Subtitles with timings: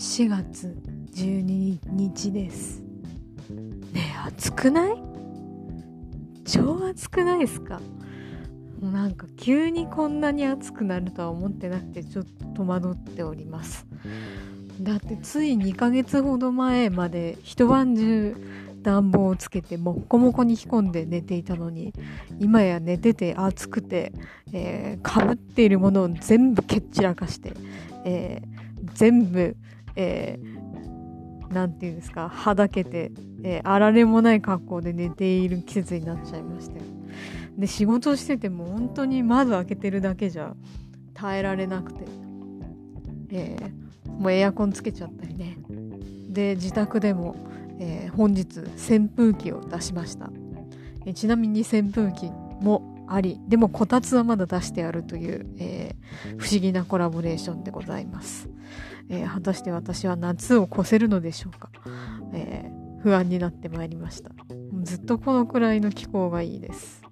[0.00, 0.74] 4月
[1.14, 2.80] 12日です。
[3.92, 4.96] ねえ暑くない？
[6.46, 7.82] 超暑くないですか？
[8.80, 13.86] なんか急にこんなに暑くなるとは思ってなくてちょっと戸惑っております。
[14.80, 18.34] だってつい2ヶ月ほど前まで一晩中
[18.80, 21.92] 暖房をつけてもっこもこに着込んで寝ていたのに
[22.38, 24.14] 今や寝てて暑くて、
[24.54, 27.52] えー、かぶっているものを全部蹴っ散らかして、
[28.06, 29.54] えー、全部、
[29.96, 33.12] えー、なんていうんですかはだけて、
[33.42, 36.82] えー、あられもない格好で寝ている季節になっちゃいましたよ。
[37.58, 40.54] で仕事してても本当に窓開けてるだけじゃ
[41.14, 42.04] 耐えられなくて、
[43.30, 45.58] えー、もうエアコンつけちゃったりね。
[46.28, 47.36] で自宅でも、
[47.78, 50.30] えー、本日扇風機を出しました、
[51.04, 52.30] えー、ちなみに扇風機
[52.60, 58.48] もありでもこたつはまだ出してあるという、えー、不思議なコラボレーションでございます、
[59.08, 61.70] え果たして私は夏を越せるのでしょうか、
[62.32, 62.70] え
[63.02, 64.30] 不安になってまいりました。
[64.82, 67.02] ずっとこのくらいの気候がいいです。